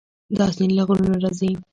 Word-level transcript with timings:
دا 0.37 0.47
سیند 0.55 0.71
له 0.77 0.83
غرونو 0.87 1.15
راځي. 1.23 1.51